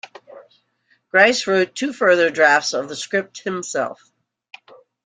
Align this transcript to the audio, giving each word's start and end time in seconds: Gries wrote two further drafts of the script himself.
Gries 1.13 1.45
wrote 1.45 1.75
two 1.75 1.93
further 1.93 2.31
drafts 2.31 2.73
of 2.73 2.89
the 2.89 2.95
script 2.95 3.41
himself. 3.43 4.11